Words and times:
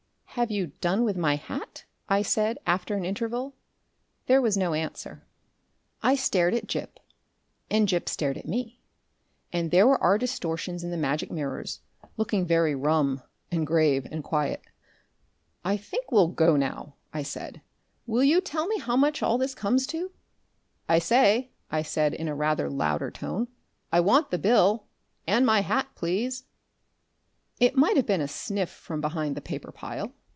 "Have 0.35 0.49
you 0.49 0.67
done 0.79 1.03
with 1.03 1.17
my 1.17 1.35
hat?" 1.35 1.83
I 2.07 2.21
said, 2.21 2.57
after 2.65 2.95
an 2.95 3.03
interval. 3.03 3.53
There 4.27 4.41
was 4.41 4.55
no 4.55 4.73
answer. 4.73 5.27
I 6.01 6.15
stared 6.15 6.53
at 6.53 6.67
Gip, 6.67 7.01
and 7.69 7.85
Gip 7.85 8.07
stared 8.07 8.37
at 8.37 8.47
me, 8.47 8.79
and 9.51 9.71
there 9.71 9.85
were 9.85 10.01
our 10.01 10.17
distortions 10.17 10.85
in 10.85 10.89
the 10.89 10.95
magic 10.95 11.31
mirrors, 11.31 11.81
looking 12.15 12.45
very 12.45 12.73
rum, 12.73 13.21
and 13.51 13.67
grave, 13.67 14.07
and 14.09 14.23
quiet.... 14.23 14.61
"I 15.65 15.75
think 15.75 16.13
we'll 16.13 16.29
go 16.29 16.55
now," 16.55 16.95
I 17.11 17.23
said. 17.23 17.59
"Will 18.07 18.23
you 18.23 18.39
tell 18.39 18.67
me 18.67 18.79
how 18.79 18.95
much 18.95 19.21
all 19.21 19.37
this 19.37 19.53
comes 19.53 19.85
to?.... 19.87 20.11
"I 20.87 20.99
say," 20.99 21.51
I 21.69 21.81
said, 21.81 22.15
on 22.21 22.29
a 22.29 22.35
rather 22.35 22.69
louder 22.69 23.11
note, 23.21 23.49
"I 23.91 23.99
want 23.99 24.31
the 24.31 24.37
bill; 24.39 24.85
and 25.27 25.45
my 25.45 25.59
hat, 25.59 25.89
please." 25.93 26.45
It 27.59 27.75
might 27.75 27.97
have 27.97 28.05
been 28.05 28.21
a 28.21 28.29
sniff 28.29 28.69
from 28.69 29.01
behind 29.01 29.35
the 29.35 29.41
paper 29.41 29.73
pile.... 29.73 30.13